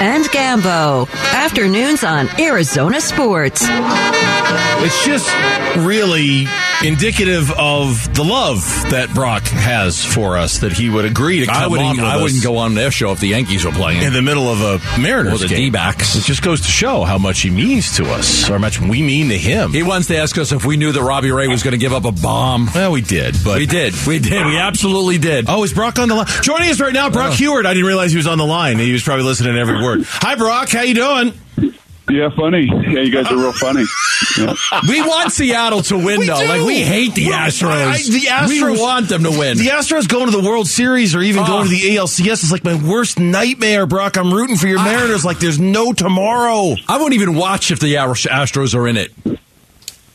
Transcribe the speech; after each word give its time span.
and 0.00 0.24
Gambo. 0.26 1.08
Afternoons 1.32 2.04
on 2.04 2.28
Arizona 2.40 3.00
Sports. 3.00 3.62
It's 3.68 5.04
just 5.06 5.28
really 5.78 6.46
indicative 6.84 7.50
of 7.52 8.14
the 8.14 8.22
love 8.24 8.58
that 8.90 9.12
Brock 9.14 9.44
has 9.44 10.04
for 10.04 10.36
us 10.36 10.58
that 10.58 10.72
he 10.72 10.88
would 10.90 11.04
agree 11.04 11.40
to 11.40 11.46
come 11.46 11.56
I 11.56 11.66
wouldn't. 11.66 11.98
on 12.00 12.04
I 12.04 12.20
wouldn't 12.22 12.42
go 12.42 12.58
on 12.58 12.74
their 12.74 12.90
show 12.90 13.12
if 13.12 13.20
the 13.20 13.28
Yankees 13.28 13.64
were 13.64 13.72
playing. 13.72 14.02
in 14.02 14.12
the 14.12 14.22
middle 14.22 14.48
of 14.48 14.60
a 14.60 15.00
Mariners 15.00 15.34
Or 15.34 15.38
the 15.38 15.48
game. 15.48 15.58
D-backs. 15.72 16.16
It 16.16 16.22
just 16.24 16.42
goes 16.42 16.60
to 16.62 16.68
show 16.68 17.04
how 17.04 17.18
much 17.18 17.40
he 17.40 17.50
means 17.50 17.96
to 17.96 18.04
us, 18.12 18.48
or 18.48 18.52
how 18.54 18.58
much 18.58 18.80
we 18.80 19.02
mean 19.02 19.28
to 19.30 19.38
him. 19.38 19.72
He 19.72 19.82
wants 19.82 20.08
to 20.08 20.16
ask 20.18 20.36
us 20.38 20.52
if 20.52 20.64
we 20.64 20.76
knew 20.76 20.92
that 20.92 21.02
Robbie 21.02 21.30
Ray 21.32 21.48
was 21.48 21.62
going 21.62 21.72
to 21.72 21.78
give 21.78 21.92
up 21.92 22.04
a 22.04 22.12
bomb. 22.12 22.68
well, 22.74 22.92
we 22.92 23.00
did, 23.00 23.36
but 23.44 23.58
We 23.58 23.66
did. 23.66 23.94
We 24.06 24.18
did. 24.18 24.44
We 24.46 24.58
absolutely 24.58 25.18
did. 25.18 25.46
Oh, 25.48 25.64
is 25.64 25.72
Brock 25.72 25.98
on 25.98 26.08
the 26.08 26.14
line? 26.14 26.26
Joining 26.42 26.70
us 26.70 26.80
right 26.80 26.92
now, 26.92 27.10
Brock 27.10 27.32
Oh. 27.32 27.36
Huard. 27.36 27.66
I 27.66 27.72
didn't 27.74 27.86
realize 27.86 28.10
he 28.12 28.16
was 28.16 28.26
on 28.26 28.38
the 28.38 28.46
line. 28.46 28.78
He 28.78 28.92
was 28.92 29.02
probably 29.02 29.24
listening 29.24 29.54
to 29.54 29.60
every 29.60 29.82
word. 29.82 30.00
Hi, 30.04 30.34
Brock. 30.34 30.68
How 30.70 30.82
you 30.82 30.94
doing? 30.94 31.32
Yeah, 32.08 32.28
funny. 32.30 32.66
Yeah, 32.66 33.00
you 33.00 33.10
guys 33.10 33.26
are 33.32 33.36
real 33.36 33.52
funny. 33.52 33.84
Yeah. 34.38 34.54
We 34.88 35.02
want 35.02 35.32
Seattle 35.32 35.82
to 35.82 35.96
win, 35.96 36.20
We 36.20 36.26
though. 36.28 36.38
do. 36.40 36.46
Like 36.46 36.62
we 36.64 36.80
hate 36.82 37.14
the 37.14 37.26
Astros. 37.28 37.70
I- 37.70 37.92
I- 37.94 37.96
the 37.96 38.26
Astros- 38.28 38.48
We 38.74 38.80
want 38.80 39.08
them 39.08 39.24
to 39.24 39.30
win. 39.30 39.58
The 39.58 39.66
Astros 39.68 40.08
going 40.08 40.26
to 40.30 40.30
the 40.40 40.42
World 40.48 40.68
Series 40.68 41.14
or 41.16 41.20
even 41.22 41.42
Oh. 41.42 41.46
going 41.46 41.64
to 41.64 41.70
the 41.70 41.96
ALCS 41.96 42.44
is 42.44 42.52
like 42.52 42.62
my 42.64 42.74
worst 42.74 43.18
nightmare, 43.18 43.86
Brock. 43.86 44.16
I'm 44.16 44.32
rooting 44.32 44.56
for 44.56 44.68
your 44.68 44.82
Mariners 44.84 45.24
like 45.24 45.40
there's 45.40 45.58
no 45.58 45.92
tomorrow. 45.92 46.76
I 46.88 46.98
won't 46.98 47.14
even 47.14 47.34
watch 47.34 47.70
if 47.72 47.80
the 47.80 47.94
Astros 47.94 48.74
are 48.74 48.86
in 48.86 48.96
it. 48.96 49.12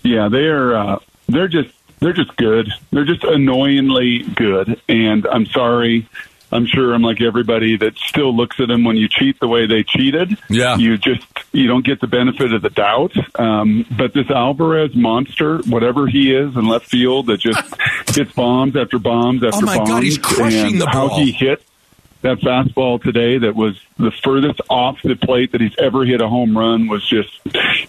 yeah, 0.03 0.29
they're 0.29 0.75
uh, 0.77 0.99
they're 1.27 1.47
just 1.49 1.69
they're 1.99 2.13
just 2.13 2.35
good. 2.37 2.69
They're 2.91 3.05
just 3.05 3.23
annoyingly 3.25 4.19
good. 4.35 4.79
And 4.87 5.27
I'm 5.27 5.45
sorry. 5.47 6.07
I'm 6.53 6.65
sure 6.65 6.93
I'm 6.93 7.01
like 7.01 7.21
everybody 7.21 7.77
that 7.77 7.97
still 7.97 8.35
looks 8.35 8.59
at 8.59 8.67
them 8.67 8.83
when 8.83 8.97
you 8.97 9.07
cheat 9.07 9.39
the 9.39 9.47
way 9.47 9.67
they 9.67 9.83
cheated. 9.83 10.37
Yeah. 10.49 10.75
You 10.77 10.97
just 10.97 11.25
you 11.53 11.67
don't 11.67 11.85
get 11.85 11.99
the 11.99 12.07
benefit 12.07 12.53
of 12.53 12.61
the 12.61 12.69
doubt. 12.69 13.13
Um, 13.39 13.85
but 13.97 14.13
this 14.13 14.29
Alvarez 14.29 14.95
monster, 14.95 15.57
whatever 15.67 16.07
he 16.07 16.33
is 16.33 16.55
in 16.55 16.67
left 16.67 16.85
field, 16.87 17.27
that 17.27 17.39
just 17.41 17.61
hits 18.15 18.31
bombs 18.33 18.75
after 18.75 18.99
bombs 18.99 19.43
after 19.43 19.51
bombs. 19.51 19.63
Oh 19.63 19.65
my 19.65 19.77
bombs. 19.77 19.89
God, 19.89 20.03
he's 20.03 20.17
crushing 20.17 20.71
and 20.73 20.81
the 20.81 20.87
how 20.89 21.09
he 21.09 21.31
hit 21.31 21.61
that 22.21 22.37
fastball 22.37 23.01
today 23.01 23.39
that 23.39 23.55
was 23.55 23.75
the 23.97 24.11
furthest 24.23 24.61
off 24.69 25.01
the 25.03 25.15
plate 25.15 25.53
that 25.53 25.59
he's 25.59 25.73
ever 25.79 26.05
hit 26.05 26.21
a 26.21 26.27
home 26.29 26.55
run 26.55 26.87
was 26.87 27.03
just 27.09 27.31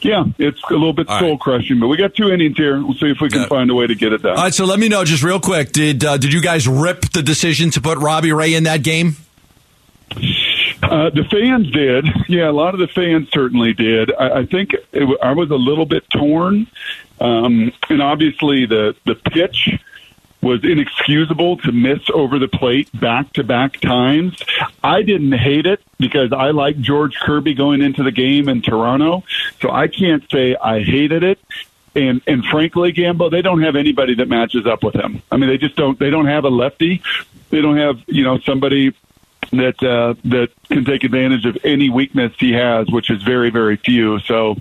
yeah 0.02 0.24
it's 0.38 0.58
a 0.70 0.72
little 0.72 0.94
bit 0.94 1.06
soul 1.06 1.36
crushing 1.36 1.78
but 1.78 1.88
we 1.88 1.98
got 1.98 2.14
two 2.14 2.30
innings 2.30 2.56
here 2.56 2.82
we'll 2.82 2.94
see 2.94 3.10
if 3.10 3.20
we 3.20 3.28
can 3.28 3.42
Yeah. 3.42 3.48
find 3.48 3.70
a 3.70 3.74
way 3.74 3.86
to 3.86 3.94
get 3.94 4.14
it 4.14 4.22
done 4.22 4.38
All 4.38 4.44
right, 4.44 4.54
so 4.54 4.64
let 4.64 4.78
me 4.78 4.88
know 4.88 5.04
just 5.04 5.22
real 5.22 5.38
quick. 5.38 5.72
Did 5.72 6.02
uh, 6.02 6.16
did 6.16 6.32
you 6.32 6.40
guys 6.40 6.66
rip 6.66 7.02
the 7.10 7.22
decision 7.22 7.70
to 7.72 7.82
put 7.82 7.98
Robbie 7.98 8.32
Ray 8.32 8.54
in 8.54 8.64
that 8.64 8.82
game? 8.82 9.16
Uh, 10.82 11.10
the 11.10 11.24
fans 11.24 11.70
did. 11.70 12.06
Yeah, 12.28 12.50
a 12.50 12.52
lot 12.52 12.74
of 12.74 12.80
the 12.80 12.88
fans 12.88 13.30
certainly 13.30 13.72
did. 13.72 14.12
I, 14.14 14.40
I 14.40 14.46
think 14.46 14.74
it, 14.92 15.18
I 15.22 15.32
was 15.32 15.50
a 15.50 15.56
little 15.56 15.86
bit 15.86 16.08
torn, 16.10 16.66
um, 17.20 17.72
and 17.88 18.02
obviously 18.02 18.66
the 18.66 18.96
the 19.06 19.14
pitch 19.14 19.70
was 20.42 20.64
inexcusable 20.64 21.56
to 21.58 21.70
miss 21.70 22.00
over 22.12 22.38
the 22.40 22.48
plate 22.48 22.88
back 22.98 23.32
to 23.34 23.44
back 23.44 23.78
times. 23.80 24.42
I 24.82 25.02
didn't 25.02 25.32
hate 25.32 25.66
it 25.66 25.80
because 25.98 26.32
I 26.32 26.50
like 26.50 26.80
George 26.80 27.14
Kirby 27.14 27.54
going 27.54 27.80
into 27.80 28.02
the 28.02 28.10
game 28.10 28.48
in 28.48 28.60
Toronto, 28.60 29.22
so 29.60 29.70
I 29.70 29.86
can't 29.86 30.28
say 30.30 30.56
I 30.56 30.82
hated 30.82 31.22
it. 31.22 31.38
And 31.94 32.22
and 32.26 32.44
frankly, 32.44 32.92
Gambo, 32.92 33.30
they 33.30 33.42
don't 33.42 33.62
have 33.62 33.76
anybody 33.76 34.16
that 34.16 34.28
matches 34.28 34.66
up 34.66 34.82
with 34.82 34.96
him. 34.96 35.22
I 35.30 35.36
mean, 35.36 35.48
they 35.48 35.58
just 35.58 35.76
don't. 35.76 35.98
They 35.98 36.10
don't 36.10 36.26
have 36.26 36.44
a 36.44 36.48
lefty. 36.48 37.02
They 37.50 37.60
don't 37.60 37.76
have 37.76 38.02
you 38.06 38.24
know 38.24 38.38
somebody 38.40 38.94
that 39.52 39.82
uh, 39.82 40.14
that 40.24 40.48
can 40.68 40.84
take 40.84 41.04
advantage 41.04 41.44
of 41.44 41.58
any 41.64 41.90
weakness 41.90 42.32
he 42.38 42.52
has, 42.52 42.88
which 42.90 43.10
is 43.10 43.22
very 43.22 43.50
very 43.50 43.76
few. 43.76 44.18
So, 44.20 44.56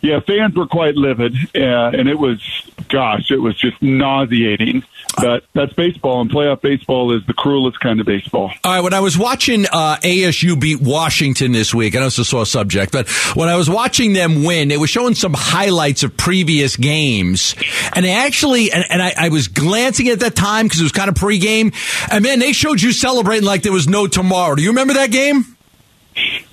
yeah, 0.00 0.20
fans 0.20 0.54
were 0.54 0.66
quite 0.66 0.94
livid, 0.94 1.34
uh, 1.54 1.90
and 1.92 2.08
it 2.08 2.18
was, 2.18 2.40
gosh, 2.88 3.30
it 3.30 3.38
was 3.38 3.56
just 3.56 3.80
nauseating. 3.82 4.84
But 5.28 5.44
that's 5.52 5.72
baseball, 5.72 6.20
and 6.20 6.30
playoff 6.30 6.60
baseball 6.60 7.12
is 7.14 7.26
the 7.26 7.34
cruelest 7.34 7.80
kind 7.80 8.00
of 8.00 8.06
baseball. 8.06 8.52
All 8.64 8.72
right, 8.72 8.80
when 8.80 8.94
I 8.94 9.00
was 9.00 9.18
watching 9.18 9.66
uh, 9.66 9.96
ASU 9.96 10.58
beat 10.58 10.80
Washington 10.80 11.52
this 11.52 11.74
week, 11.74 11.96
I 11.96 12.00
know 12.00 12.06
it's 12.06 12.18
a 12.18 12.24
sore 12.24 12.46
subject, 12.46 12.92
but 12.92 13.08
when 13.34 13.48
I 13.48 13.56
was 13.56 13.68
watching 13.68 14.12
them 14.12 14.44
win, 14.44 14.70
it 14.70 14.78
was 14.78 14.90
showing 14.90 15.14
some 15.14 15.34
highlights 15.34 16.02
of 16.02 16.16
previous 16.16 16.76
games. 16.76 17.54
And 17.94 18.04
they 18.04 18.12
actually, 18.12 18.70
and, 18.70 18.84
and 18.88 19.02
I, 19.02 19.12
I 19.16 19.28
was 19.28 19.48
glancing 19.48 20.08
at 20.08 20.20
that 20.20 20.36
time 20.36 20.66
because 20.66 20.80
it 20.80 20.84
was 20.84 20.92
kind 20.92 21.08
of 21.08 21.16
pregame, 21.16 21.74
and 22.10 22.22
man, 22.22 22.38
they 22.38 22.52
showed 22.52 22.80
you 22.80 22.92
celebrating 22.92 23.44
like 23.44 23.62
there 23.62 23.72
was 23.72 23.88
no 23.88 24.06
tomorrow. 24.06 24.54
Do 24.54 24.62
you 24.62 24.70
remember 24.70 24.94
that 24.94 25.10
game? 25.10 25.57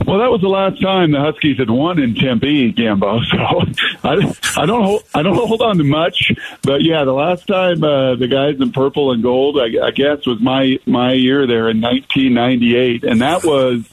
Well, 0.04 0.20
that 0.20 0.30
was 0.30 0.42
the 0.42 0.50
last 0.50 0.82
time 0.82 1.12
the 1.12 1.20
Huskies 1.20 1.58
had 1.58 1.70
won 1.70 2.00
in 2.00 2.16
Tempe, 2.16 2.74
Gambo. 2.74 3.22
So 3.26 4.08
I, 4.08 4.62
I 4.62 4.66
don't 4.66 4.84
hold, 4.84 5.04
I 5.14 5.24
don't 5.24 5.36
hold 5.36 5.62
on 5.62 5.78
to 5.78 5.84
much, 5.84 6.32
but 6.62 6.84
yeah, 6.84 7.04
the 7.04 7.14
last 7.14 7.48
time 7.48 7.84
uh, 7.84 8.16
the 8.16 8.28
guys 8.28 8.60
in 8.60 8.72
purple 8.72 9.12
and 9.12 9.24
gold, 9.24 9.58
I, 9.58 9.88
I 9.88 9.92
guess, 9.92 10.26
was 10.26 10.40
my 10.42 10.80
my 10.86 11.14
year 11.14 11.48
there 11.48 11.70
in 11.70 11.82
1998, 11.82 13.04
and 13.04 13.22
that 13.22 13.44
was 13.44 13.86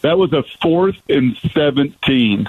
that 0.00 0.18
was 0.18 0.32
a 0.32 0.42
fourth 0.60 0.96
and 1.08 1.36
seventeen. 1.52 2.48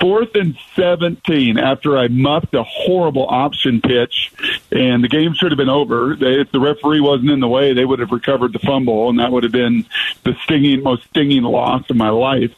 Fourth 0.00 0.34
and 0.34 0.56
17 0.76 1.58
after 1.58 1.98
I 1.98 2.08
muffed 2.08 2.54
a 2.54 2.62
horrible 2.62 3.26
option 3.28 3.82
pitch, 3.82 4.32
and 4.72 5.04
the 5.04 5.08
game 5.08 5.34
should 5.34 5.52
have 5.52 5.58
been 5.58 5.68
over. 5.68 6.16
They, 6.16 6.40
if 6.40 6.50
the 6.52 6.60
referee 6.60 7.00
wasn't 7.00 7.30
in 7.30 7.40
the 7.40 7.48
way, 7.48 7.74
they 7.74 7.84
would 7.84 7.98
have 7.98 8.10
recovered 8.10 8.54
the 8.54 8.60
fumble, 8.60 9.10
and 9.10 9.18
that 9.18 9.30
would 9.30 9.42
have 9.42 9.52
been 9.52 9.84
the 10.24 10.34
stinging, 10.44 10.82
most 10.82 11.04
stinging 11.10 11.42
loss 11.42 11.88
of 11.90 11.96
my 11.96 12.08
life. 12.08 12.52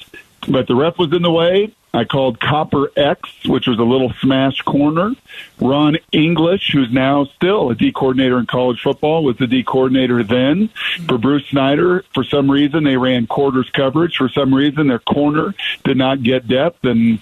But 0.49 0.69
the 0.69 0.77
ref 0.77 0.99
was 0.99 1.13
in 1.13 1.23
the 1.23 1.33
way. 1.33 1.75
I 1.95 2.05
called 2.05 2.41
Copper 2.41 2.91
X, 2.97 3.29
which 3.45 3.67
was 3.67 3.79
a 3.79 3.83
little 3.83 4.13
smash 4.21 4.63
corner. 4.63 5.15
Ron 5.61 5.99
English, 6.11 6.71
who's 6.73 6.91
now 6.91 7.25
still 7.25 7.71
a 7.71 7.75
D 7.75 7.93
coordinator 7.93 8.39
in 8.39 8.47
college 8.47 8.81
football, 8.81 9.25
was 9.25 9.37
the 9.37 9.47
D 9.47 9.63
coordinator 9.63 10.23
then. 10.23 10.71
For 11.07 11.19
Bruce 11.19 11.47
Snyder, 11.49 12.05
for 12.15 12.25
some 12.25 12.51
reason, 12.51 12.85
they 12.85 12.97
ran 12.97 13.27
quarters 13.27 13.71
coverage. 13.75 14.17
For 14.17 14.29
some 14.29 14.55
reason, 14.55 14.87
their 14.87 14.99
corner 14.99 15.55
did 15.85 15.97
not 15.99 16.23
get 16.23 16.49
depth, 16.49 16.85
and 16.85 17.21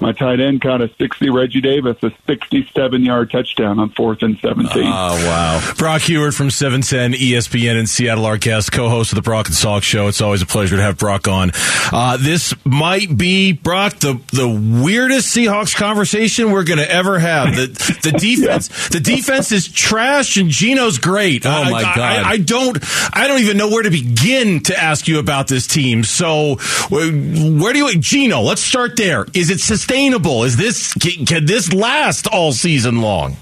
my 0.00 0.12
tight 0.12 0.40
end 0.40 0.62
caught 0.62 0.80
a 0.80 0.88
60 0.98 1.30
Reggie 1.30 1.60
Davis, 1.60 1.96
a 2.02 2.12
67 2.26 3.02
yard 3.04 3.30
touchdown 3.30 3.78
on 3.78 3.90
fourth 3.90 4.22
and 4.22 4.38
17. 4.38 4.82
Oh, 4.84 4.88
wow. 5.26 5.74
Brock 5.76 6.02
Huard 6.02 6.34
from 6.34 6.50
710 6.50 7.12
ESPN 7.20 7.78
in 7.78 7.86
Seattle, 7.86 8.26
our 8.26 8.36
guest, 8.36 8.72
co 8.72 8.88
host 8.88 9.12
of 9.12 9.16
the 9.16 9.22
Brock 9.22 9.46
and 9.46 9.54
Salk 9.54 9.82
Show. 9.82 10.08
It's 10.08 10.20
always 10.20 10.42
a 10.42 10.46
pleasure 10.46 10.76
to 10.76 10.82
have 10.82 10.96
Brock 10.96 11.28
on. 11.28 11.50
Uh, 11.92 12.16
this 12.18 12.54
might 12.64 13.16
be, 13.16 13.52
Brock, 13.52 13.94
the, 13.94 14.11
the 14.32 14.82
weirdest 14.82 15.34
Seahawks 15.34 15.74
conversation 15.76 16.50
we're 16.52 16.64
going 16.64 16.78
to 16.78 16.90
ever 16.90 17.18
have. 17.18 17.54
The, 17.54 17.66
the 18.02 18.12
defense, 18.18 18.88
the 18.88 19.00
defense 19.00 19.52
is 19.52 19.68
trash 19.68 20.36
and 20.36 20.48
Geno's 20.50 20.98
great. 20.98 21.46
Oh, 21.46 21.50
I- 21.50 21.70
my 21.70 21.82
God. 21.82 21.98
I, 21.98 22.30
I 22.30 22.36
don't, 22.38 22.78
I 23.16 23.28
don't 23.28 23.40
even 23.40 23.56
know 23.56 23.68
where 23.68 23.82
to 23.82 23.90
begin 23.90 24.62
to 24.64 24.78
ask 24.78 25.08
you 25.08 25.18
about 25.18 25.48
this 25.48 25.66
team. 25.66 26.04
So, 26.04 26.56
where 26.88 27.10
where 27.12 27.72
do 27.72 27.78
you, 27.80 27.98
Gino, 27.98 28.40
let's 28.42 28.62
start 28.62 28.96
there. 28.96 29.26
Is 29.34 29.50
it 29.50 29.60
sustainable? 29.60 30.44
Is 30.44 30.56
this, 30.56 30.94
can, 30.94 31.26
can 31.26 31.46
this 31.46 31.72
last 31.72 32.26
all 32.26 32.52
season 32.52 33.00
long? 33.00 33.36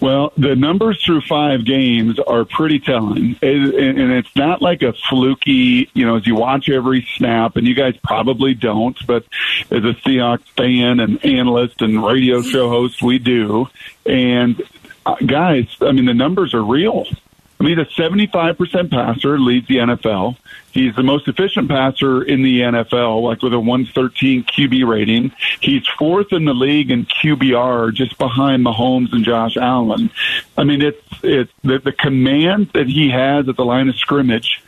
Well, 0.00 0.32
the 0.36 0.54
numbers 0.54 1.02
through 1.04 1.22
five 1.22 1.64
games 1.64 2.18
are 2.20 2.44
pretty 2.44 2.78
telling, 2.78 3.36
and 3.42 3.74
and 3.74 4.12
it's 4.12 4.34
not 4.36 4.62
like 4.62 4.82
a 4.82 4.92
fluky. 4.92 5.90
You 5.92 6.06
know, 6.06 6.16
as 6.16 6.26
you 6.26 6.36
watch 6.36 6.68
every 6.68 7.06
snap, 7.16 7.56
and 7.56 7.66
you 7.66 7.74
guys 7.74 7.96
probably 8.04 8.54
don't, 8.54 8.96
but 9.06 9.24
as 9.70 9.84
a 9.84 9.94
Seahawks 10.04 10.46
fan 10.56 11.00
and 11.00 11.24
analyst 11.24 11.82
and 11.82 12.04
radio 12.04 12.42
show 12.42 12.68
host, 12.68 13.02
we 13.02 13.18
do. 13.18 13.68
And 14.06 14.62
uh, 15.04 15.16
guys, 15.24 15.66
I 15.80 15.92
mean, 15.92 16.06
the 16.06 16.14
numbers 16.14 16.54
are 16.54 16.62
real. 16.62 17.06
I 17.60 17.64
mean, 17.64 17.78
a 17.80 17.84
75% 17.86 18.90
passer 18.90 19.38
leads 19.38 19.66
the 19.66 19.76
NFL. 19.76 20.36
He's 20.70 20.94
the 20.94 21.02
most 21.02 21.26
efficient 21.26 21.68
passer 21.68 22.22
in 22.22 22.42
the 22.42 22.60
NFL, 22.60 23.22
like 23.22 23.42
with 23.42 23.52
a 23.52 23.58
113 23.58 24.44
QB 24.44 24.86
rating. 24.86 25.32
He's 25.60 25.84
fourth 25.98 26.32
in 26.32 26.44
the 26.44 26.54
league 26.54 26.92
in 26.92 27.06
QBR, 27.06 27.92
just 27.94 28.16
behind 28.16 28.64
Mahomes 28.64 29.12
and 29.12 29.24
Josh 29.24 29.56
Allen. 29.56 30.10
I 30.56 30.62
mean, 30.62 30.82
it's 30.82 31.02
it's 31.24 31.52
the, 31.64 31.80
the 31.80 31.92
command 31.92 32.70
that 32.74 32.86
he 32.86 33.10
has 33.10 33.48
at 33.48 33.56
the 33.56 33.64
line 33.64 33.88
of 33.88 33.96
scrimmage, 33.96 34.62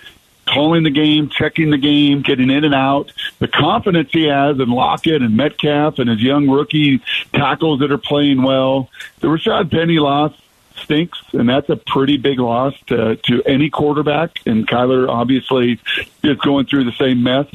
calling 0.46 0.82
the 0.82 0.90
game, 0.90 1.28
checking 1.28 1.70
the 1.70 1.78
game, 1.78 2.22
getting 2.22 2.50
in 2.50 2.64
and 2.64 2.74
out. 2.74 3.12
The 3.38 3.46
confidence 3.46 4.10
he 4.10 4.24
has 4.24 4.58
in 4.58 4.68
Lockett 4.68 5.22
and 5.22 5.36
Metcalf 5.36 6.00
and 6.00 6.10
his 6.10 6.20
young 6.20 6.50
rookie 6.50 7.00
tackles 7.32 7.80
that 7.80 7.92
are 7.92 7.98
playing 7.98 8.42
well. 8.42 8.90
The 9.20 9.28
Rashad 9.28 9.70
Penny 9.70 10.00
loss 10.00 10.32
stinks, 10.80 11.18
and 11.32 11.48
that's 11.48 11.68
a 11.68 11.76
pretty 11.76 12.16
big 12.16 12.38
loss 12.38 12.74
to, 12.86 13.16
to 13.16 13.42
any 13.44 13.70
quarterback. 13.70 14.38
And 14.46 14.66
Kyler 14.66 15.08
obviously 15.08 15.80
is 16.22 16.38
going 16.38 16.66
through 16.66 16.84
the 16.84 16.92
same 16.92 17.22
mess 17.22 17.46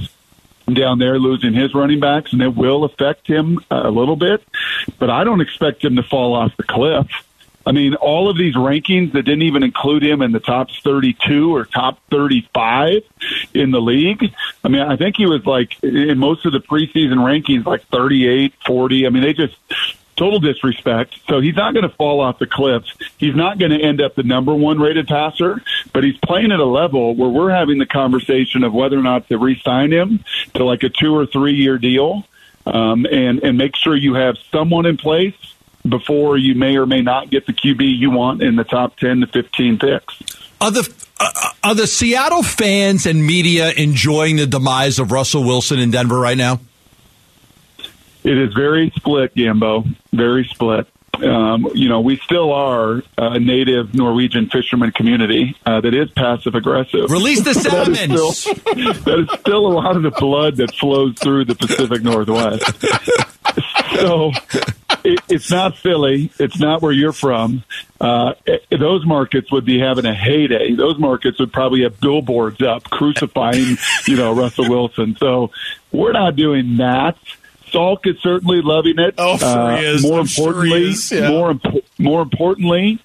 down 0.73 0.99
there, 0.99 1.19
losing 1.19 1.53
his 1.53 1.73
running 1.73 1.99
backs, 1.99 2.33
and 2.33 2.41
it 2.41 2.55
will 2.55 2.83
affect 2.83 3.27
him 3.27 3.59
a 3.69 3.89
little 3.91 4.15
bit. 4.15 4.43
But 4.97 5.09
I 5.09 5.23
don't 5.23 5.41
expect 5.41 5.83
him 5.83 5.95
to 5.97 6.03
fall 6.03 6.33
off 6.33 6.55
the 6.57 6.63
cliff. 6.63 7.07
I 7.67 7.71
mean, 7.71 7.95
all 7.95 8.29
of 8.29 8.37
these 8.37 8.55
rankings 8.55 9.13
that 9.13 9.23
didn't 9.23 9.41
even 9.41 9.63
include 9.63 10.03
him 10.03 10.21
in 10.21 10.31
the 10.31 10.39
top 10.39 10.69
32 10.83 11.55
or 11.55 11.65
top 11.65 11.99
35 12.11 13.01
in 13.55 13.71
the 13.71 13.81
league. 13.81 14.31
I 14.63 14.67
mean, 14.67 14.83
I 14.83 14.95
think 14.97 15.17
he 15.17 15.25
was 15.25 15.45
like 15.45 15.83
in 15.83 16.19
most 16.19 16.45
of 16.45 16.53
the 16.53 16.59
preseason 16.59 17.15
rankings, 17.15 17.65
like 17.65 17.83
38, 17.87 18.53
40. 18.65 19.07
I 19.07 19.09
mean, 19.09 19.23
they 19.23 19.33
just 19.33 19.55
total 20.15 20.39
disrespect. 20.39 21.15
So 21.27 21.39
he's 21.39 21.55
not 21.55 21.73
going 21.73 21.87
to 21.87 21.95
fall 21.95 22.21
off 22.21 22.39
the 22.39 22.47
cliff. 22.47 22.83
He's 23.17 23.35
not 23.35 23.57
going 23.59 23.71
to 23.71 23.79
end 23.79 24.01
up 24.01 24.15
the 24.15 24.23
number 24.23 24.53
one 24.53 24.79
rated 24.79 25.07
passer, 25.07 25.61
but 25.93 26.03
he's 26.03 26.17
playing 26.17 26.51
at 26.51 26.59
a 26.59 26.65
level 26.65 27.15
where 27.15 27.29
we're 27.29 27.51
having 27.51 27.77
the 27.77 27.85
conversation 27.85 28.63
of 28.63 28.73
whether 28.73 28.97
or 28.97 29.03
not 29.03 29.27
to 29.29 29.37
re-sign 29.37 29.91
him 29.91 30.23
to 30.53 30.63
like 30.63 30.83
a 30.83 30.89
two 30.89 31.15
or 31.15 31.25
three 31.25 31.55
year 31.55 31.77
deal, 31.77 32.25
um, 32.65 33.05
and 33.05 33.39
and 33.43 33.57
make 33.57 33.75
sure 33.75 33.95
you 33.95 34.15
have 34.15 34.37
someone 34.51 34.85
in 34.85 34.97
place 34.97 35.35
before 35.87 36.37
you 36.37 36.55
may 36.55 36.77
or 36.77 36.85
may 36.85 37.01
not 37.01 37.29
get 37.29 37.45
the 37.45 37.53
QB 37.53 37.97
you 37.97 38.09
want 38.09 38.41
in 38.41 38.55
the 38.55 38.63
top 38.63 38.97
ten 38.97 39.21
to 39.21 39.27
fifteen 39.27 39.77
picks. 39.77 40.21
Are 40.61 40.71
the 40.71 40.91
uh, 41.19 41.49
are 41.63 41.75
the 41.75 41.87
Seattle 41.87 42.43
fans 42.43 43.05
and 43.05 43.25
media 43.25 43.71
enjoying 43.71 44.37
the 44.37 44.47
demise 44.47 44.99
of 44.99 45.11
Russell 45.11 45.43
Wilson 45.43 45.79
in 45.79 45.91
Denver 45.91 46.19
right 46.19 46.37
now? 46.37 46.59
It 48.25 48.37
is 48.39 48.53
very 48.53 48.91
split, 48.95 49.35
Gambo. 49.35 49.87
Very 50.11 50.45
split. 50.45 50.87
Um, 51.23 51.67
you 51.73 51.87
know, 51.87 52.01
we 52.01 52.17
still 52.17 52.51
are 52.51 53.03
a 53.17 53.39
native 53.39 53.93
Norwegian 53.93 54.49
fisherman 54.49 54.91
community 54.91 55.55
uh, 55.65 55.79
that 55.81 55.93
is 55.93 56.09
passive 56.11 56.55
aggressive. 56.55 57.09
Release 57.09 57.41
the 57.43 57.53
salmon. 57.53 57.93
that, 57.93 58.11
is 58.11 58.37
still, 58.37 58.53
that 58.73 59.19
is 59.19 59.39
still 59.39 59.67
a 59.67 59.73
lot 59.73 59.95
of 59.95 60.03
the 60.03 60.11
blood 60.11 60.57
that 60.57 60.73
flows 60.75 61.15
through 61.19 61.45
the 61.45 61.55
Pacific 61.55 62.03
Northwest. 62.03 62.65
so 63.95 64.31
it, 65.05 65.19
it's 65.29 65.51
not 65.51 65.77
Philly. 65.77 66.31
It's 66.39 66.59
not 66.59 66.81
where 66.81 66.91
you're 66.91 67.13
from. 67.13 67.63
Uh, 68.01 68.33
it, 68.45 68.65
those 68.77 69.05
markets 69.05 69.51
would 69.51 69.65
be 69.65 69.79
having 69.79 70.05
a 70.05 70.15
heyday. 70.15 70.73
Those 70.73 70.97
markets 70.97 71.39
would 71.39 71.53
probably 71.53 71.83
have 71.83 71.99
billboards 71.99 72.61
up 72.61 72.85
crucifying, 72.85 73.77
you 74.07 74.17
know, 74.17 74.33
Russell 74.33 74.69
Wilson. 74.69 75.15
So 75.17 75.51
we're 75.91 76.11
not 76.11 76.35
doing 76.35 76.77
that. 76.77 77.17
Salk 77.75 78.05
is 78.05 78.19
certainly 78.21 78.61
loving 78.61 78.99
it. 78.99 79.15
Oh, 79.17 79.37
sure 79.37 79.47
uh, 79.47 79.77
he 79.77 79.85
is. 79.85 80.03
More 80.03 80.19
I'm 80.19 80.21
importantly, 80.21 80.93
sure 80.93 81.19
yeah. 81.19 81.29
more 81.29 81.59
more 81.97 82.21
importantly, 82.21 82.99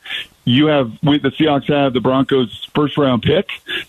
you 0.45 0.67
have 0.67 0.93
with 1.03 1.23
the 1.23 1.31
Seahawks 1.31 1.69
have 1.69 1.93
the 1.93 2.01
Broncos 2.01 2.69
first 2.75 2.97
round 2.97 3.23
pick. 3.23 3.49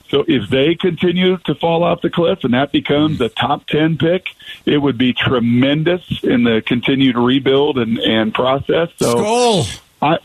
So 0.10 0.26
if 0.28 0.50
they 0.50 0.76
continue 0.76 1.38
to 1.38 1.56
fall 1.56 1.84
off 1.84 2.02
the 2.02 2.10
cliff 2.10 2.44
and 2.44 2.54
that 2.54 2.72
becomes 2.72 3.22
a 3.22 3.30
top 3.30 3.68
ten 3.68 3.98
pick, 3.98 4.28
it 4.66 4.78
would 4.78 4.98
be 4.98 5.14
tremendous 5.14 6.24
in 6.24 6.44
the 6.44 6.62
continued 6.66 7.18
rebuild 7.18 7.78
and, 7.78 8.00
and 8.00 8.34
process. 8.34 8.90
So 8.98 9.18
Skull. 9.18 9.66
I 10.02 10.18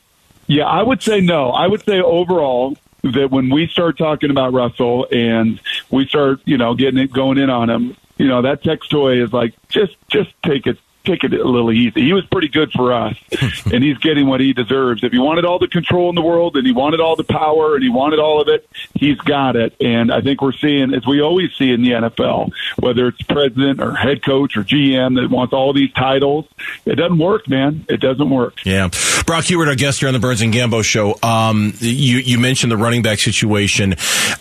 yeah, 0.46 0.64
I 0.64 0.82
would 0.82 1.02
say 1.02 1.20
no. 1.20 1.50
I 1.50 1.66
would 1.66 1.84
say 1.84 2.00
overall 2.00 2.76
that 3.02 3.30
when 3.30 3.50
we 3.50 3.66
start 3.68 3.98
talking 3.98 4.30
about 4.30 4.52
Russell 4.52 5.06
and 5.10 5.60
we 5.90 6.06
start, 6.06 6.40
you 6.44 6.56
know, 6.56 6.74
getting 6.74 6.98
it 6.98 7.12
going 7.12 7.38
in 7.38 7.50
on 7.50 7.70
him, 7.70 7.96
you 8.16 8.28
know, 8.28 8.42
that 8.42 8.62
text 8.62 8.90
toy 8.90 9.22
is 9.22 9.32
like 9.32 9.54
just 9.68 9.96
just 10.08 10.30
take 10.42 10.66
it 10.66 10.78
take 11.06 11.24
it 11.24 11.32
a 11.32 11.44
little 11.44 11.72
easy. 11.72 12.02
He 12.02 12.12
was 12.12 12.26
pretty 12.26 12.48
good 12.48 12.72
for 12.72 12.92
us, 12.92 13.16
and 13.72 13.82
he's 13.82 13.98
getting 13.98 14.26
what 14.26 14.40
he 14.40 14.52
deserves. 14.52 15.02
If 15.04 15.12
he 15.12 15.18
wanted 15.18 15.44
all 15.44 15.58
the 15.58 15.68
control 15.68 16.08
in 16.08 16.14
the 16.14 16.22
world, 16.22 16.56
and 16.56 16.66
he 16.66 16.72
wanted 16.72 17.00
all 17.00 17.16
the 17.16 17.24
power, 17.24 17.74
and 17.74 17.82
he 17.82 17.88
wanted 17.88 18.18
all 18.18 18.40
of 18.40 18.48
it, 18.48 18.68
he's 18.94 19.18
got 19.18 19.56
it. 19.56 19.74
And 19.80 20.12
I 20.12 20.20
think 20.20 20.42
we're 20.42 20.52
seeing, 20.52 20.94
as 20.94 21.06
we 21.06 21.20
always 21.20 21.52
see 21.54 21.70
in 21.70 21.82
the 21.82 21.90
NFL, 21.90 22.52
whether 22.78 23.08
it's 23.08 23.22
president 23.22 23.80
or 23.80 23.94
head 23.94 24.24
coach 24.24 24.56
or 24.56 24.64
GM 24.64 25.20
that 25.20 25.30
wants 25.30 25.52
all 25.52 25.72
these 25.72 25.92
titles, 25.92 26.46
it 26.84 26.96
doesn't 26.96 27.18
work, 27.18 27.48
man. 27.48 27.84
It 27.88 28.00
doesn't 28.00 28.30
work. 28.30 28.64
Yeah, 28.64 28.88
Brock 29.26 29.44
Huard, 29.44 29.68
our 29.68 29.74
guest 29.74 30.00
here 30.00 30.08
on 30.08 30.14
the 30.14 30.20
Burns 30.20 30.42
and 30.42 30.52
Gambo 30.52 30.84
show. 30.84 31.18
Um, 31.22 31.72
you 31.78 32.18
you 32.18 32.38
mentioned 32.38 32.72
the 32.72 32.76
running 32.76 33.02
back 33.02 33.18
situation. 33.18 33.94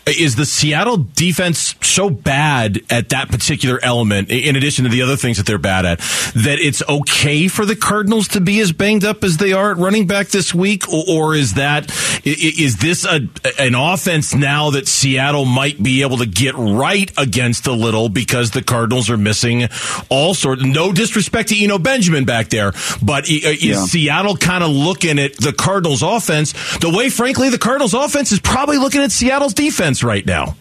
Is 0.08 0.36
the 0.36 0.46
Seattle 0.46 0.98
defense 0.98 1.76
so 1.82 2.10
bad 2.10 2.82
at 2.90 3.10
that 3.10 3.30
particular 3.30 3.80
element, 3.82 4.30
in 4.30 4.56
addition 4.56 4.86
to 4.86 4.92
the 4.92 5.02
other 5.02 5.16
things 5.16 5.38
that 5.38 5.46
they're 5.46 5.58
bad 5.58 5.86
at, 5.86 6.00
that 6.36 6.55
it's 6.60 6.84
okay 6.88 7.48
for 7.48 7.66
the 7.66 7.76
Cardinals 7.76 8.28
to 8.30 8.42
be 8.42 8.60
as 8.60 8.72
banged 8.72 9.04
up 9.04 9.24
as 9.24 9.38
they 9.38 9.54
are 9.54 9.72
at 9.72 9.78
running 9.78 10.08
back 10.08 10.28
this 10.28 10.54
week, 10.54 10.88
or, 10.90 11.04
or 11.08 11.36
is 11.36 11.56
that 11.56 11.92
is 12.24 12.78
this 12.78 13.06
a 13.06 13.28
an 13.60 13.76
offense 13.76 14.34
now 14.34 14.72
that 14.72 14.88
Seattle 14.88 15.46
might 15.46 15.82
be 15.82 16.02
able 16.02 16.18
to 16.18 16.26
get 16.26 16.56
right 16.56 17.12
against 17.18 17.68
a 17.68 17.74
little 17.74 18.10
because 18.10 18.52
the 18.52 18.62
Cardinals 18.62 19.10
are 19.10 19.18
missing 19.18 19.68
all 20.10 20.34
sorts. 20.34 20.64
No 20.64 20.92
disrespect 20.92 21.50
to 21.50 21.64
Eno 21.64 21.78
Benjamin 21.78 22.26
back 22.26 22.50
there, 22.50 22.74
but 23.02 23.30
is 23.30 23.64
yeah. 23.64 23.84
Seattle 23.86 24.36
kind 24.36 24.64
of 24.64 24.72
looking 24.72 25.20
at 25.20 25.36
the 25.38 25.54
Cardinals 25.54 26.02
offense 26.02 26.54
the 26.80 26.90
way, 26.90 27.10
frankly, 27.10 27.50
the 27.50 27.58
Cardinals 27.58 27.94
offense 27.94 28.32
is 28.32 28.40
probably 28.40 28.78
looking 28.78 29.02
at 29.02 29.12
Seattle's 29.12 29.54
defense 29.54 30.04
right 30.04 30.26
now? 30.26 30.56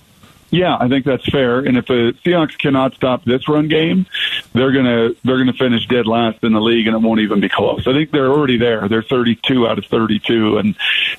Yeah, 0.55 0.77
I 0.79 0.87
think 0.87 1.05
that's 1.05 1.29
fair. 1.29 1.59
And 1.59 1.77
if 1.77 1.87
the 1.87 2.15
Seahawks 2.25 2.57
cannot 2.57 2.95
stop 2.95 3.25
this 3.25 3.49
run 3.49 3.67
game, 3.67 4.07
they're 4.53 4.71
gonna 4.71 5.11
they're 5.25 5.39
gonna 5.39 5.53
finish 5.53 5.85
dead 5.89 6.07
last 6.07 6.45
in 6.45 6.53
the 6.53 6.61
league, 6.61 6.87
and 6.87 6.95
it 6.95 7.01
won't 7.01 7.19
even 7.19 7.41
be 7.41 7.49
close. 7.49 7.89
I 7.89 7.93
think 7.93 8.13
they're 8.13 8.31
already 8.31 8.57
there. 8.57 8.89
They're 8.89 9.03
32 9.03 9.67
out 9.67 9.79
of 9.79 9.87
32, 9.87 10.59
and 10.59 10.77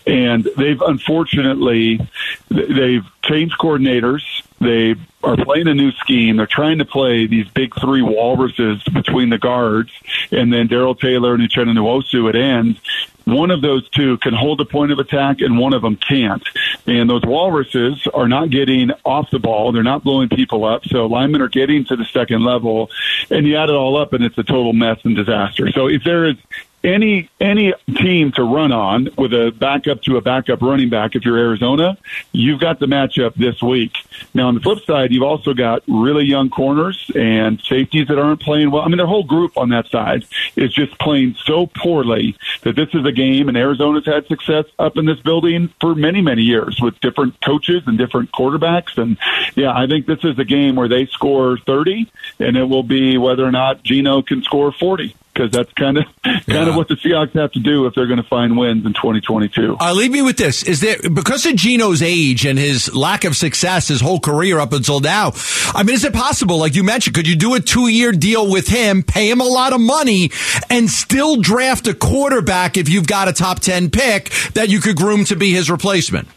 and 0.08 0.48
they've 0.56 0.82
unfortunately 0.82 2.00
they've 2.48 3.04
changed 3.24 3.58
coordinators. 3.60 4.24
They 4.62 4.96
are 5.22 5.36
playing 5.36 5.68
a 5.68 5.74
new 5.74 5.92
scheme. 5.92 6.38
They're 6.38 6.48
trying 6.48 6.78
to 6.78 6.86
play 6.86 7.28
these 7.28 7.50
big 7.50 7.76
three 7.78 8.04
walruses 8.04 8.82
between 8.84 9.32
the 9.32 9.38
guards, 9.38 9.92
and 10.32 10.54
then 10.54 10.68
Darrell 10.68 10.96
Taylor 10.96 11.34
and 11.34 11.44
Uchenna 11.44 11.78
Nwosu 11.78 12.30
at 12.30 12.38
end 12.38 12.80
one 13.26 13.52
of 13.52 13.62
those 13.62 13.88
two 13.90 14.18
can 14.20 14.34
hold 14.34 14.60
the 14.60 14.66
point 14.66 14.92
of 14.92 15.00
attack 15.00 15.42
and 15.42 15.58
one 15.58 15.74
of 15.74 15.82
them 15.82 15.96
can't. 15.96 16.44
And 16.86 17.10
those 17.10 17.24
walruses 17.24 18.08
are 18.14 18.28
not 18.28 18.50
getting 18.50 18.92
off 19.04 19.32
the 19.32 19.40
ball. 19.40 19.72
They're 19.72 19.84
not 19.84 20.04
blowing 20.04 20.30
people 20.30 20.64
up. 20.64 20.86
So 20.86 21.08
linemen 21.08 21.42
are 21.42 21.50
getting 21.50 21.86
to 21.86 21.96
the 21.96 22.06
second 22.06 22.44
level 22.44 22.90
and 23.30 23.46
you 23.48 23.58
add 23.58 23.70
it 23.70 23.76
all 23.76 23.98
up 23.98 24.14
and 24.14 24.24
it's 24.24 24.38
a 24.38 24.44
total 24.44 24.74
mess 24.74 25.00
and 25.04 25.16
disaster. 25.16 25.72
So 25.72 25.88
if 25.88 26.04
there 26.04 26.26
is 26.26 26.36
any 26.86 27.30
any 27.40 27.74
team 27.98 28.32
to 28.34 28.44
run 28.44 28.72
on 28.72 29.10
with 29.18 29.34
a 29.34 29.52
backup 29.52 30.04
to 30.04 30.18
a 30.18 30.22
backup 30.22 30.62
running 30.62 30.90
back 30.90 31.16
if 31.16 31.26
you're 31.26 31.38
Arizona, 31.38 31.98
you've 32.32 32.60
got 32.60 32.80
the 32.80 32.86
matchup 32.86 33.34
this 33.36 33.62
week. 33.62 33.94
Now 34.34 34.48
on 34.48 34.56
the 34.56 34.62
flip 34.62 34.86
side, 34.86 35.12
you've 35.12 35.24
also 35.24 35.54
got 35.54 35.84
really 35.88 36.26
young 36.26 36.50
corners 36.50 37.12
and 37.16 37.60
safeties 37.62 38.08
that 38.08 38.20
aren't 38.20 38.42
playing 38.42 38.72
well. 38.72 38.84
I 38.84 38.88
mean, 38.88 38.98
their 38.98 39.08
whole 39.08 39.24
group 39.24 39.58
on 39.58 39.70
that 39.70 39.88
side 39.88 40.26
is 40.56 40.74
just 40.74 40.98
playing 41.00 41.36
so 41.44 41.68
poorly 41.68 42.38
that 42.62 42.76
this 42.76 42.90
is 42.94 43.06
a 43.06 43.12
game 43.12 43.50
and 43.50 43.58
Arizona's 43.58 44.06
had 44.06 44.28
success 44.28 44.66
up 44.78 44.98
in 44.98 45.06
this 45.06 45.20
building 45.20 45.74
for 45.82 45.96
many, 45.96 46.22
many 46.22 46.44
years 46.44 46.80
with 46.80 47.00
different 47.00 47.42
coaches 47.42 47.84
and 47.88 47.98
different 47.98 48.32
quarterbacks. 48.32 48.98
And 48.98 49.18
yeah, 49.56 49.76
I 49.76 49.88
think 49.88 50.06
this 50.06 50.24
is 50.24 50.38
a 50.38 50.46
game 50.46 50.76
where 50.76 50.88
they 50.88 51.08
score 51.08 51.58
30 51.58 52.10
and 52.40 52.56
it 52.56 52.66
will 52.66 52.84
be 52.84 53.18
whether 53.18 53.44
or 53.44 53.52
not 53.52 53.84
Geno 53.84 54.22
can 54.22 54.44
score 54.44 54.72
40 54.72 55.16
because 55.36 55.52
that's 55.52 55.72
kind 55.74 55.98
of 55.98 56.06
kind 56.24 56.70
of 56.70 56.76
what 56.76 56.88
the 56.88 56.96
Seahawks 56.96 57.34
have 57.34 57.52
to 57.52 57.60
do 57.60 57.86
if 57.86 57.94
they're 57.94 58.08
going 58.08 58.22
to 58.22 58.28
find 58.28 58.58
wins 58.58 58.86
in 58.86 58.94
2022. 58.94 59.78
Uh, 59.80 59.94
leave 59.94 60.12
me 60.12 60.22
with 60.22 60.38
this: 60.38 60.64
is 60.64 60.82
there 60.82 60.98
because 61.14 61.46
of 61.46 61.56
Geno's 61.56 62.02
age 62.02 62.46
and 62.46 62.58
his 62.58 62.94
lack 62.96 63.24
of 63.26 63.36
success 63.36 63.88
his 63.90 64.02
whole 64.02 64.20
career 64.20 64.60
up 64.60 64.74
until 64.74 65.00
now? 65.00 65.34
I 65.74 65.84
mean, 65.84 65.96
is 65.96 66.06
it 66.06 66.14
possible, 66.14 66.58
like 66.58 66.76
you 66.76 66.84
mentioned, 66.84 67.16
could 67.16 67.28
you 67.28 67.36
do 67.36 67.54
a 67.56 67.60
two-year 67.60 68.14
deal 68.14 68.50
with 68.50 68.68
him, 68.68 69.04
pay 69.04 69.30
him 69.30 69.42
a 69.42 69.46
lot 69.46 69.74
of 69.74 69.82
money, 69.82 70.32
and 70.70 70.90
still 70.90 71.38
draft 71.38 71.88
a 71.88 71.94
quarterback 71.94 72.78
if 72.78 72.90
you've 72.90 73.08
got 73.08 73.28
a 73.28 73.34
top 73.34 73.60
ten 73.60 73.90
pick 73.90 74.32
that 74.54 74.70
you 74.70 74.80
could 74.80 74.96
groom 74.96 75.26
to 75.26 75.36
be 75.36 75.52
his 75.52 75.70
replacement? 75.70 76.28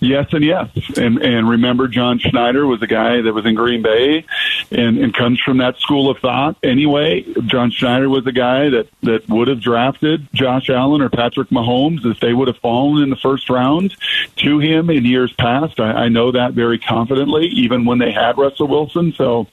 Yes 0.00 0.26
and 0.32 0.44
yes. 0.44 0.68
And 0.96 1.18
and 1.18 1.48
remember 1.48 1.88
John 1.88 2.18
Schneider 2.20 2.66
was 2.66 2.80
a 2.82 2.86
guy 2.86 3.20
that 3.20 3.32
was 3.32 3.44
in 3.44 3.54
Green 3.54 3.82
Bay 3.82 4.24
and, 4.70 4.98
and 4.98 5.12
comes 5.12 5.40
from 5.40 5.58
that 5.58 5.78
school 5.78 6.08
of 6.08 6.18
thought 6.18 6.56
anyway. 6.62 7.24
John 7.46 7.72
Schneider 7.72 8.08
was 8.08 8.26
a 8.26 8.32
guy 8.32 8.68
that, 8.68 8.88
that 9.02 9.28
would 9.28 9.48
have 9.48 9.60
drafted 9.60 10.28
Josh 10.32 10.70
Allen 10.70 11.02
or 11.02 11.08
Patrick 11.08 11.48
Mahomes 11.48 12.06
if 12.06 12.20
they 12.20 12.32
would 12.32 12.46
have 12.46 12.58
fallen 12.58 13.02
in 13.02 13.10
the 13.10 13.16
first 13.16 13.50
round 13.50 13.96
to 14.36 14.60
him 14.60 14.88
in 14.88 15.04
years 15.04 15.32
past. 15.32 15.80
I, 15.80 16.04
I 16.04 16.08
know 16.08 16.30
that 16.30 16.52
very 16.52 16.78
confidently, 16.78 17.46
even 17.48 17.84
when 17.84 17.98
they 17.98 18.12
had 18.12 18.38
Russell 18.38 18.68
Wilson. 18.68 19.12
So 19.14 19.48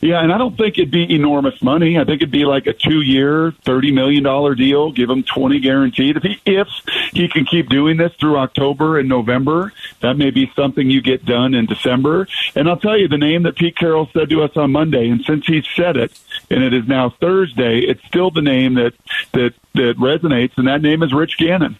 yeah, 0.00 0.22
and 0.22 0.32
I 0.32 0.38
don't 0.38 0.56
think 0.56 0.78
it'd 0.78 0.90
be 0.90 1.14
enormous 1.14 1.60
money. 1.62 1.98
I 1.98 2.04
think 2.04 2.22
it'd 2.22 2.30
be 2.30 2.46
like 2.46 2.66
a 2.66 2.72
two 2.72 3.02
year, 3.02 3.52
thirty 3.64 3.92
million 3.92 4.22
dollar 4.22 4.54
deal, 4.54 4.92
give 4.92 5.10
him 5.10 5.24
twenty 5.24 5.60
guaranteed. 5.60 6.16
If 6.16 6.22
he 6.22 6.40
if 6.46 6.68
he 7.12 7.28
can 7.28 7.44
keep 7.44 7.68
doing 7.68 7.98
this 7.98 8.12
through 8.18 8.38
October 8.38 8.98
and 8.98 9.06
November 9.06 9.72
that 10.00 10.16
may 10.16 10.30
be 10.30 10.50
something 10.56 10.90
you 10.90 11.00
get 11.00 11.24
done 11.24 11.54
in 11.54 11.66
December. 11.66 12.26
And 12.54 12.68
I'll 12.68 12.78
tell 12.78 12.96
you 12.96 13.08
the 13.08 13.18
name 13.18 13.42
that 13.44 13.56
Pete 13.56 13.76
Carroll 13.76 14.08
said 14.12 14.30
to 14.30 14.42
us 14.42 14.56
on 14.56 14.72
Monday, 14.72 15.08
and 15.08 15.24
since 15.24 15.46
he 15.46 15.62
said 15.76 15.96
it, 15.96 16.12
and 16.50 16.62
it 16.62 16.74
is 16.74 16.86
now 16.86 17.10
Thursday, 17.10 17.80
it's 17.80 18.04
still 18.06 18.30
the 18.30 18.42
name 18.42 18.74
that 18.74 18.94
that 19.32 19.54
that 19.74 19.96
resonates, 19.98 20.52
and 20.56 20.66
that 20.66 20.82
name 20.82 21.02
is 21.02 21.12
Rich 21.12 21.38
Gannon. 21.38 21.78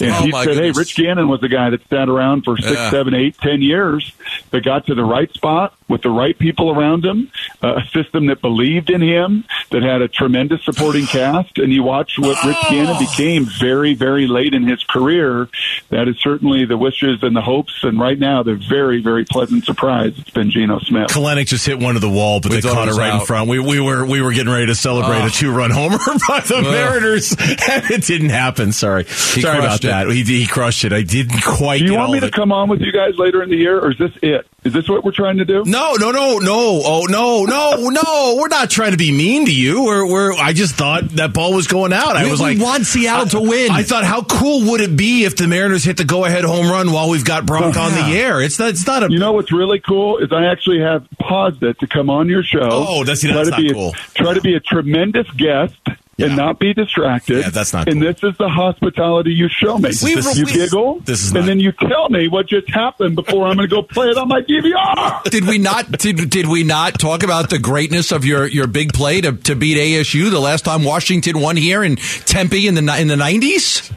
And 0.00 0.10
Oh, 0.12 0.22
he 0.22 0.30
said, 0.32 0.44
goodness. 0.44 0.58
"Hey, 0.58 0.70
Rich 0.80 0.96
Gannon 0.96 1.28
was 1.28 1.40
the 1.40 1.48
guy 1.48 1.70
that 1.70 1.80
sat 1.88 2.08
around 2.08 2.42
for 2.42 2.56
six, 2.56 2.70
Yeah. 2.72 2.90
seven, 2.90 3.14
eight, 3.14 3.36
ten 3.40 3.62
years, 3.62 4.12
that 4.50 4.64
got 4.64 4.86
to 4.86 4.94
the 4.94 5.04
right 5.04 5.32
spot 5.32 5.74
with 5.88 6.02
the 6.02 6.10
right 6.10 6.38
people 6.38 6.70
around 6.70 7.04
him, 7.04 7.30
uh, 7.62 7.76
a 7.76 7.84
system 7.94 8.26
that 8.26 8.40
believed 8.42 8.90
in 8.90 9.00
him, 9.00 9.44
that 9.70 9.82
had 9.82 10.02
a 10.02 10.08
tremendous 10.08 10.62
supporting 10.64 11.06
cast. 11.06 11.58
And 11.58 11.72
you 11.72 11.82
watch 11.82 12.12
what 12.18 12.36
Rich 12.44 12.56
Oh. 12.64 12.70
Gannon 12.70 12.98
became 12.98 13.46
very, 13.46 13.94
very 13.94 14.26
late 14.26 14.52
in 14.54 14.62
his 14.68 14.84
career. 14.84 15.48
That 15.90 16.06
is 16.08 16.16
certainly 16.22 16.64
the 16.66 16.76
wishes 16.76 17.22
and 17.22 17.34
the 17.34 17.40
hopes. 17.40 17.72
And 17.82 17.98
right 17.98 18.18
now, 18.18 18.42
the 18.42 18.54
very, 18.54 19.00
very 19.00 19.24
pleasant 19.24 19.64
surprise. 19.64 20.12
It's 20.18 20.30
been 20.30 20.50
Geno 20.50 20.78
Smith. 20.80 21.08
Kelenic 21.08 21.46
just 21.46 21.66
hit 21.66 21.78
one 21.80 21.94
to 21.94 22.00
the 22.00 22.08
wall, 22.08 22.40
but 22.40 22.50
We 22.52 22.60
they 22.60 22.68
caught 22.68 22.88
it 22.88 22.94
right 22.94 23.14
in 23.20 23.26
front. 23.26 23.48
We, 23.48 23.58
we 23.58 23.80
were 23.80 24.04
we 24.04 24.20
were 24.20 24.32
getting 24.32 24.52
ready 24.52 24.66
to 24.66 24.74
celebrate 24.74 25.22
Oh. 25.22 25.26
a 25.26 25.30
two 25.30 25.50
run 25.52 25.70
homer 25.70 25.98
by 26.28 26.40
the 26.40 26.60
Mariners, 26.62 27.32
and 27.32 27.40
it 27.90 28.04
didn't 28.04 28.28
happen. 28.30 28.72
Sorry, 28.72 29.04
sorry 29.04 29.58
about 29.58 29.82
it. 29.84 29.87
That. 29.88 30.08
He, 30.08 30.22
he 30.24 30.46
crushed 30.46 30.84
it. 30.84 30.92
I 30.92 31.02
didn't 31.02 31.42
quite. 31.42 31.78
Do 31.78 31.84
you 31.84 31.90
get 31.90 31.96
want 31.98 32.08
all 32.08 32.14
me 32.14 32.20
to 32.20 32.26
it. 32.26 32.32
come 32.32 32.52
on 32.52 32.68
with 32.68 32.80
you 32.80 32.92
guys 32.92 33.16
later 33.16 33.42
in 33.42 33.50
the 33.50 33.56
year, 33.56 33.78
or 33.78 33.90
is 33.92 33.98
this 33.98 34.12
it? 34.22 34.46
Is 34.64 34.72
this 34.72 34.88
what 34.88 35.04
we're 35.04 35.12
trying 35.12 35.38
to 35.38 35.44
do? 35.44 35.62
No, 35.64 35.94
no, 35.94 36.10
no, 36.10 36.38
no. 36.38 36.82
Oh, 36.84 37.06
no, 37.08 37.44
no, 37.44 37.88
no. 37.90 38.36
We're 38.40 38.48
not 38.48 38.68
trying 38.70 38.90
to 38.90 38.96
be 38.98 39.12
mean 39.12 39.46
to 39.46 39.54
you. 39.54 39.84
We're, 39.84 40.06
we're. 40.10 40.32
I 40.34 40.52
just 40.52 40.74
thought 40.74 41.04
that 41.10 41.32
ball 41.32 41.54
was 41.54 41.68
going 41.68 41.92
out. 41.92 42.16
I 42.16 42.24
We- 42.24 42.30
was 42.32 42.40
we 42.40 42.56
like, 42.56 42.58
want 42.60 42.84
Seattle 42.84 43.26
to 43.26 43.48
win. 43.48 43.70
I 43.70 43.82
thought, 43.84 44.04
how 44.04 44.22
cool 44.22 44.70
would 44.72 44.80
it 44.80 44.96
be 44.96 45.24
if 45.24 45.36
the 45.36 45.46
Mariners 45.46 45.84
hit 45.84 45.96
the 45.96 46.04
go 46.04 46.24
ahead 46.24 46.44
home 46.44 46.68
run 46.68 46.90
while 46.92 47.08
we've 47.08 47.24
got 47.24 47.46
Brock 47.46 47.76
on 47.76 47.92
the 47.92 48.16
air? 48.18 48.40
It's 48.42 48.58
not. 48.58 48.70
It's 48.70 48.86
not 48.86 49.04
a. 49.04 49.10
You 49.10 49.18
know 49.20 49.32
what's 49.32 49.52
really 49.52 49.78
cool 49.80 50.18
is 50.18 50.32
I 50.32 50.46
actually 50.46 50.80
have 50.80 51.06
paused 51.20 51.62
it 51.62 51.78
to 51.78 51.86
come 51.86 52.10
on 52.10 52.28
your 52.28 52.42
show. 52.42 52.68
Oh, 52.70 53.04
that's- 53.04 53.20
try 53.20 53.32
that's 53.32 53.50
to 53.50 53.56
be 53.56 53.62
not 53.68 53.70
a, 53.70 53.74
cool. 53.74 53.92
Try 54.14 54.34
to 54.34 54.40
be 54.40 54.54
a 54.54 54.60
tremendous 54.60 55.30
guest 55.30 55.74
Yeah. 56.18 56.26
and 56.26 56.36
not 56.36 56.58
be 56.58 56.74
distracted. 56.74 57.38
Yeah, 57.44 57.50
that's 57.50 57.72
not 57.72 57.86
And 57.88 58.00
cool. 58.02 58.12
this 58.12 58.22
is 58.24 58.36
the 58.38 58.48
hospitality 58.48 59.32
you 59.32 59.48
show 59.48 59.78
me. 59.78 59.88
This 59.90 60.02
is- 60.02 60.24
this- 60.26 60.36
you 60.36 60.46
giggle, 60.46 60.98
this 61.04 61.22
is 61.22 61.28
and 61.30 61.40
not- 61.42 61.46
then 61.46 61.60
you 61.60 61.70
tell 61.72 62.08
me 62.08 62.26
what 62.28 62.48
just 62.48 62.68
happened 62.68 63.14
before 63.14 63.46
I'm 63.46 63.56
going 63.56 63.68
to 63.68 63.74
go 63.74 63.82
play 63.82 64.08
it 64.08 64.18
on 64.18 64.26
my 64.28 64.42
DVR. 64.42 65.22
Did 65.30 65.46
we 65.46 65.58
not? 65.58 65.90
Did, 65.92 66.28
did 66.28 66.46
we 66.48 66.64
not 66.64 66.98
talk 66.98 67.22
about 67.22 67.50
the 67.50 67.58
greatness 67.60 68.10
of 68.10 68.24
your, 68.24 68.46
your 68.48 68.66
big 68.66 68.92
play 68.92 69.20
to, 69.20 69.32
to 69.32 69.54
beat 69.54 69.76
ASU 69.78 70.28
the 70.30 70.40
last 70.40 70.64
time 70.64 70.82
Washington 70.84 71.40
won 71.40 71.56
here 71.56 71.84
in 71.84 71.94
Tempe 71.96 72.66
in 72.66 72.74
the 72.74 73.00
in 73.00 73.06
the 73.06 73.16
nineties? 73.16 73.88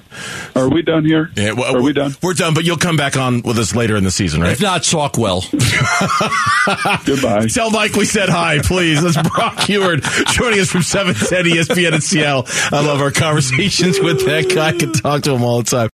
Are 0.55 0.67
we 0.69 0.81
done 0.81 1.05
here? 1.05 1.31
Yeah, 1.37 1.53
well, 1.53 1.77
Are 1.77 1.81
we 1.81 1.93
done? 1.93 2.13
We're 2.21 2.33
done, 2.33 2.53
but 2.53 2.65
you'll 2.65 2.75
come 2.77 2.97
back 2.97 3.15
on 3.15 3.41
with 3.43 3.57
us 3.57 3.73
later 3.73 3.95
in 3.95 4.03
the 4.03 4.11
season, 4.11 4.41
right? 4.41 4.51
If 4.51 4.61
not, 4.61 4.83
talk 4.83 5.17
well. 5.17 5.41
Goodbye. 7.05 7.47
Tell 7.47 7.71
Mike 7.71 7.93
we 7.95 8.03
said 8.05 8.27
hi, 8.29 8.59
please. 8.61 9.01
That's 9.01 9.15
Brock 9.29 9.57
Huard 9.61 10.03
joining 10.27 10.59
us 10.59 10.69
from 10.69 10.83
710 10.83 11.45
ESPN 11.57 11.93
in 11.95 12.01
Seattle. 12.11 12.45
I 12.71 12.85
love 12.85 12.99
our 13.01 13.11
conversations 13.11 13.99
with 13.99 14.25
that 14.25 14.53
guy. 14.53 14.69
I 14.69 14.71
can 14.73 14.91
talk 14.91 15.21
to 15.23 15.31
him 15.31 15.43
all 15.43 15.61
the 15.63 15.69
time. 15.71 15.89